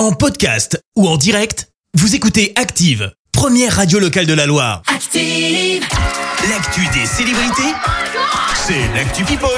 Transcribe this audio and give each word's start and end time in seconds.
En 0.00 0.12
podcast 0.12 0.82
ou 0.96 1.06
en 1.06 1.18
direct, 1.18 1.68
vous 1.92 2.14
écoutez 2.14 2.54
Active, 2.56 3.12
première 3.32 3.76
radio 3.76 3.98
locale 3.98 4.24
de 4.24 4.32
la 4.32 4.46
Loire. 4.46 4.80
Active. 4.86 5.84
L'actu 6.48 6.80
des 6.98 7.04
célébrités, 7.04 7.74
c'est 8.66 8.88
l'actu 8.94 9.24
People. 9.24 9.50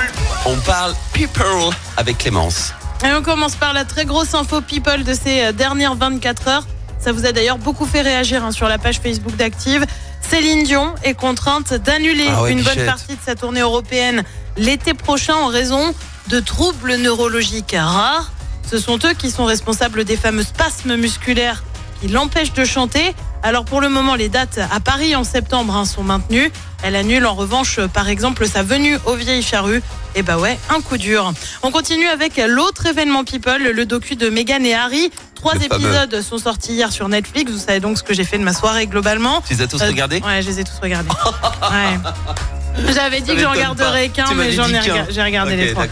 On 0.45 0.57
parle 0.67 0.95
people 1.13 1.73
avec 1.97 2.19
Clémence. 2.19 2.73
Et 3.05 3.13
on 3.13 3.23
commence 3.23 3.55
par 3.55 3.73
la 3.73 3.85
très 3.85 4.05
grosse 4.05 4.35
info 4.35 4.61
people 4.61 5.05
de 5.05 5.15
ces 5.15 5.45
euh, 5.45 5.53
dernières 5.53 5.95
24 5.95 6.49
heures. 6.49 6.67
Ça 6.99 7.13
vous 7.13 7.25
a 7.25 7.31
d'ailleurs 7.31 7.59
beaucoup 7.59 7.87
fait 7.87 8.01
réagir 8.01 8.45
hein, 8.45 8.51
sur 8.51 8.67
la 8.67 8.79
page 8.79 8.99
Facebook 8.99 9.37
d'Active. 9.37 9.87
Céline 10.29 10.65
Dion 10.65 10.93
est 11.05 11.15
contrainte 11.15 11.73
d'annuler 11.73 12.27
Ah 12.29 12.43
ouais, 12.43 12.51
une 12.51 12.63
bonne 12.63 12.85
partie 12.85 13.15
de 13.15 13.23
sa 13.25 13.37
tournée 13.37 13.61
européenne 13.61 14.25
l'été 14.57 14.93
prochain 14.93 15.37
en 15.37 15.47
raison 15.47 15.95
de 16.31 16.41
troubles 16.41 16.97
neurologiques 16.97 17.77
rares. 17.79 18.33
Ce 18.69 18.79
sont 18.79 18.99
eux 19.05 19.15
qui 19.17 19.31
sont 19.31 19.45
responsables 19.45 20.05
des 20.05 20.17
fameux 20.17 20.43
spasmes 20.45 20.97
musculaires 20.97 21.63
qui 22.01 22.09
l'empêchent 22.09 22.53
de 22.55 22.65
chanter. 22.65 23.15
Alors 23.45 23.65
pour 23.65 23.81
le 23.81 23.89
moment, 23.89 24.15
les 24.15 24.29
dates 24.29 24.59
à 24.73 24.81
Paris 24.81 25.15
en 25.17 25.25
septembre 25.25 25.75
hein, 25.77 25.85
sont 25.85 26.03
maintenues. 26.03 26.51
Elle 26.85 26.97
annule 26.97 27.27
en 27.27 27.35
revanche, 27.35 27.81
par 27.93 28.09
exemple, 28.09 28.47
sa 28.49 28.63
venue 28.65 28.99
aux 29.07 29.15
Vieilles 29.15 29.43
Charrues. 29.43 29.83
Et 30.17 30.23
bah 30.23 30.37
ouais, 30.39 30.59
un 30.71 30.81
coup 30.81 30.97
dur. 30.97 31.33
On 31.63 31.71
continue 31.71 32.09
avec 32.09 32.41
l'autre 32.49 32.87
événement 32.87 33.23
People, 33.25 33.63
le 33.63 33.87
docu 33.87 34.17
de 34.17 34.29
Meghan 34.31 34.65
et 34.65 34.75
Harry. 34.75 35.11
Trois 35.35 35.55
Le 35.55 35.61
fameux. 35.61 35.85
épisodes 35.85 36.23
sont 36.23 36.39
sortis 36.39 36.73
hier 36.73 36.91
sur 36.93 37.09
Netflix. 37.09 37.51
Vous 37.53 37.59
savez 37.59 37.79
donc 37.81 37.99
ce 37.99 38.03
que 38.03 38.15
j'ai 38.15 38.25
fait 38.25 38.39
de 38.39 38.45
ma 38.45 38.53
soirée 38.53 38.87
globalement. 38.87 39.43
Tu 39.47 39.55
les 39.55 39.63
as 39.63 39.67
tous 39.69 39.81
Euh, 39.83 39.87
regardés? 39.89 40.21
Ouais, 40.25 40.43
je 40.43 40.49
les 40.49 40.61
ai 40.61 40.65
tous 40.65 40.79
regardés. 40.83 41.11
Ouais. 41.63 41.99
J'avais 42.95 43.21
dit 43.21 43.35
que 43.35 43.41
j'en 43.41 43.51
regarderais 43.53 44.09
qu'un, 44.09 44.33
mais 44.35 44.53
j'en 44.53 44.69
ai, 44.69 44.79
rega- 44.81 45.07
j'ai 45.11 45.23
regardé 45.23 45.57
les 45.57 45.73
trois. 45.73 45.87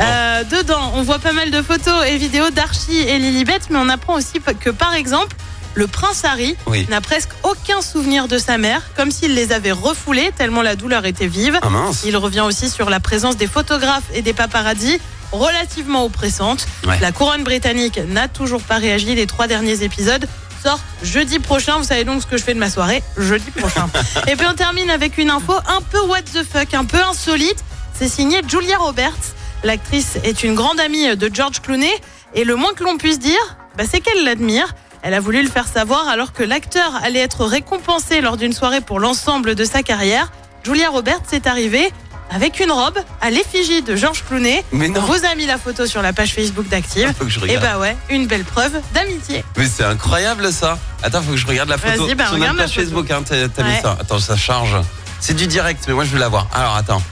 Euh, 0.00 0.44
dedans, 0.44 0.92
on 0.94 1.02
voit 1.02 1.18
pas 1.18 1.32
mal 1.32 1.50
de 1.50 1.62
photos 1.62 2.06
et 2.06 2.16
vidéos 2.18 2.50
d'Archie 2.50 2.98
et 2.98 3.18
Lilibet, 3.18 3.58
mais 3.70 3.78
on 3.78 3.88
apprend 3.88 4.14
aussi 4.14 4.40
que, 4.60 4.70
par 4.70 4.94
exemple, 4.94 5.34
le 5.74 5.86
prince 5.86 6.24
Harry 6.24 6.56
Oui. 6.66 6.86
n'a 6.90 7.00
presque 7.00 7.30
aucun 7.42 7.82
souvenir 7.82 8.28
de 8.28 8.38
sa 8.38 8.56
mère, 8.58 8.80
comme 8.96 9.10
s'il 9.10 9.34
les 9.34 9.52
avait 9.52 9.72
refoulés 9.72 10.30
tellement 10.36 10.62
la 10.62 10.74
douleur 10.76 11.04
était 11.04 11.26
vive. 11.26 11.58
Ah. 11.62 11.68
Il 12.04 12.16
revient 12.16 12.40
aussi 12.40 12.70
sur 12.70 12.88
la 12.90 13.00
présence 13.00 13.36
des 13.36 13.46
photographes 13.46 14.04
et 14.14 14.22
des 14.22 14.32
paparazzis 14.32 14.98
relativement 15.32 16.04
oppressante. 16.04 16.66
Ouais. 16.86 16.98
La 17.00 17.12
couronne 17.12 17.44
britannique 17.44 18.00
n'a 18.08 18.28
toujours 18.28 18.62
pas 18.62 18.76
réagi. 18.76 19.14
Les 19.14 19.26
trois 19.26 19.48
derniers 19.48 19.82
épisodes 19.82 20.26
sortent 20.62 20.82
jeudi 21.02 21.38
prochain. 21.38 21.78
Vous 21.78 21.84
savez 21.84 22.04
donc 22.04 22.22
ce 22.22 22.26
que 22.26 22.36
je 22.36 22.44
fais 22.44 22.54
de 22.54 22.58
ma 22.58 22.70
soirée 22.70 23.02
jeudi 23.16 23.50
prochain. 23.50 23.88
et 24.26 24.36
puis 24.36 24.46
on 24.50 24.54
termine 24.54 24.90
avec 24.90 25.18
une 25.18 25.30
info 25.30 25.54
un 25.68 25.80
peu 25.80 26.00
what 26.00 26.22
the 26.22 26.44
fuck, 26.44 26.74
un 26.74 26.84
peu 26.84 27.02
insolite. 27.02 27.62
C'est 27.94 28.08
signé 28.08 28.40
Julia 28.46 28.76
Roberts. 28.78 29.34
L'actrice 29.64 30.18
est 30.22 30.44
une 30.44 30.54
grande 30.54 30.78
amie 30.80 31.16
de 31.16 31.30
George 31.32 31.60
Clooney 31.60 31.92
et 32.34 32.44
le 32.44 32.56
moins 32.56 32.74
que 32.74 32.84
l'on 32.84 32.98
puisse 32.98 33.18
dire, 33.18 33.56
bah, 33.76 33.84
c'est 33.90 34.00
qu'elle 34.00 34.24
l'admire. 34.24 34.74
Elle 35.02 35.14
a 35.14 35.20
voulu 35.20 35.42
le 35.42 35.48
faire 35.48 35.68
savoir 35.68 36.08
alors 36.08 36.32
que 36.32 36.42
l'acteur 36.42 36.96
allait 37.02 37.20
être 37.20 37.44
récompensé 37.44 38.20
lors 38.20 38.36
d'une 38.36 38.52
soirée 38.52 38.80
pour 38.80 39.00
l'ensemble 39.00 39.54
de 39.54 39.64
sa 39.64 39.82
carrière. 39.82 40.32
Julia 40.64 40.90
Roberts 40.90 41.22
est 41.32 41.46
arrivée 41.46 41.92
avec 42.30 42.60
une 42.60 42.70
robe 42.72 42.98
à 43.20 43.30
l'effigie 43.30 43.82
de 43.82 43.96
George 43.96 44.24
Clooney. 44.28 44.64
Mais 44.72 44.88
non. 44.88 45.00
On 45.00 45.04
vous 45.12 45.24
a 45.24 45.34
mis 45.36 45.46
la 45.46 45.58
photo 45.58 45.86
sur 45.86 46.02
la 46.02 46.12
page 46.12 46.34
Facebook 46.34 46.68
d'Active. 46.68 47.12
Faut 47.18 47.24
que 47.24 47.30
je 47.30 47.38
Et 47.38 47.42
regarde. 47.42 47.62
bah 47.64 47.78
ouais, 47.78 47.96
une 48.10 48.26
belle 48.26 48.44
preuve 48.44 48.80
d'amitié. 48.94 49.44
Mais 49.56 49.66
c'est 49.68 49.84
incroyable 49.84 50.52
ça. 50.52 50.78
Attends, 51.02 51.22
faut 51.22 51.30
que 51.32 51.36
je 51.36 51.46
regarde 51.46 51.68
la 51.68 51.78
photo. 51.78 52.04
Vas-y, 52.06 52.14
bah, 52.14 52.24
Sur 52.26 52.34
regarde 52.34 52.56
la 52.56 52.62
page 52.64 52.72
photo. 52.74 52.84
Facebook, 52.86 53.10
hein, 53.10 53.22
t'as 53.26 53.48
t'as 53.48 53.62
mis 53.62 53.70
Ouais. 53.70 53.80
ça. 53.82 53.96
Attends, 54.00 54.18
ça 54.18 54.36
charge. 54.36 54.76
C'est 55.20 55.34
du 55.34 55.46
direct, 55.46 55.84
mais 55.88 55.94
moi 55.94 56.04
je 56.04 56.10
veux 56.10 56.18
la 56.18 56.28
voir. 56.28 56.46
Alors 56.52 56.76
attends. 56.76 57.02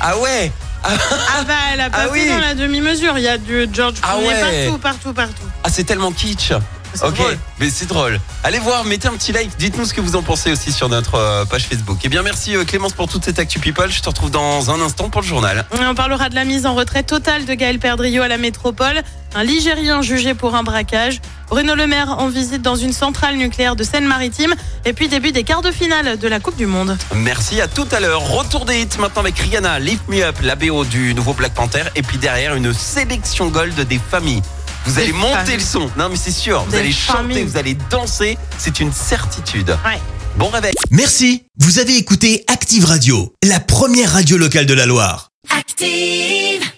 Ah 0.00 0.18
ouais 0.18 0.52
Ah 0.84 1.42
bah 1.48 1.54
elle 1.72 1.80
a 1.80 1.88
pas 1.90 1.98
Ah 2.00 2.04
fait 2.04 2.10
oui. 2.12 2.28
dans 2.28 2.38
la 2.38 2.54
demi-mesure. 2.54 3.16
Il 3.16 3.24
y 3.24 3.28
a 3.28 3.38
du 3.38 3.66
George 3.72 3.94
Ah 4.02 4.12
Clooney 4.18 4.28
ouais. 4.28 4.66
partout, 4.66 4.78
partout, 4.78 5.12
partout. 5.14 5.48
Ah 5.64 5.68
c'est 5.70 5.84
tellement 5.84 6.12
kitsch. 6.12 6.52
Ok, 7.02 7.14
drôle. 7.14 7.38
mais 7.58 7.70
c'est 7.70 7.86
drôle. 7.86 8.20
Allez 8.42 8.58
voir, 8.58 8.84
mettez 8.84 9.08
un 9.08 9.12
petit 9.12 9.32
like, 9.32 9.50
dites-nous 9.58 9.84
ce 9.84 9.94
que 9.94 10.00
vous 10.00 10.16
en 10.16 10.22
pensez 10.22 10.52
aussi 10.52 10.72
sur 10.72 10.88
notre 10.88 11.14
euh, 11.16 11.44
page 11.44 11.64
Facebook. 11.64 12.04
Et 12.04 12.08
bien 12.08 12.22
merci 12.22 12.56
euh, 12.56 12.64
Clémence 12.64 12.92
pour 12.92 13.08
toute 13.08 13.24
cette 13.24 13.38
actu 13.38 13.58
people. 13.58 13.90
Je 13.90 14.00
te 14.00 14.08
retrouve 14.08 14.30
dans 14.30 14.70
un 14.70 14.80
instant 14.80 15.10
pour 15.10 15.22
le 15.22 15.26
journal. 15.26 15.64
On 15.80 15.94
parlera 15.94 16.28
de 16.28 16.34
la 16.34 16.44
mise 16.44 16.66
en 16.66 16.74
retrait 16.74 17.02
totale 17.02 17.44
de 17.44 17.54
Gaël 17.54 17.78
Perdriau 17.78 18.22
à 18.22 18.28
la 18.28 18.38
métropole, 18.38 19.02
un 19.34 19.42
Ligérien 19.44 20.02
jugé 20.02 20.34
pour 20.34 20.54
un 20.54 20.62
braquage, 20.62 21.20
Bruno 21.48 21.74
Le 21.74 21.86
Maire 21.86 22.16
en 22.18 22.28
visite 22.28 22.62
dans 22.62 22.76
une 22.76 22.92
centrale 22.92 23.36
nucléaire 23.36 23.76
de 23.76 23.84
Seine-Maritime, 23.84 24.54
et 24.84 24.92
puis 24.92 25.08
début 25.08 25.32
des 25.32 25.44
quarts 25.44 25.62
de 25.62 25.70
finale 25.70 26.18
de 26.18 26.28
la 26.28 26.40
Coupe 26.40 26.56
du 26.56 26.66
Monde. 26.66 26.96
Merci 27.14 27.60
à 27.60 27.68
tout 27.68 27.86
à 27.92 28.00
l'heure. 28.00 28.22
Retour 28.22 28.64
des 28.64 28.80
hits 28.80 28.98
maintenant 28.98 29.22
avec 29.22 29.38
Rihanna, 29.38 29.78
Lift 29.78 30.08
Me 30.08 30.22
Up, 30.22 30.36
la 30.42 30.56
BO 30.56 30.84
du 30.84 31.14
nouveau 31.14 31.32
Black 31.32 31.54
Panther. 31.54 31.84
Et 31.96 32.02
puis 32.02 32.18
derrière, 32.18 32.54
une 32.54 32.72
sélection 32.72 33.48
gold 33.48 33.78
des 33.86 34.00
familles. 34.10 34.42
Vous 34.86 34.98
allez 34.98 35.12
monter 35.12 35.54
le 35.54 35.62
son. 35.62 35.90
Non, 35.96 36.08
mais 36.10 36.16
c'est 36.16 36.30
sûr. 36.30 36.62
Vous 36.68 36.74
allez 36.74 36.92
chanter, 36.92 37.44
vous 37.44 37.56
allez 37.56 37.76
danser. 37.90 38.36
C'est 38.58 38.80
une 38.80 38.92
certitude. 38.92 39.70
Ouais. 39.84 40.00
Bon 40.36 40.48
réveil. 40.48 40.74
Merci, 40.90 41.44
vous 41.58 41.78
avez 41.78 41.96
écouté 41.96 42.44
Active 42.48 42.84
Radio, 42.84 43.32
la 43.42 43.60
première 43.60 44.12
radio 44.12 44.36
locale 44.36 44.66
de 44.66 44.74
la 44.74 44.84
Loire. 44.86 45.30
Active. 45.48 46.73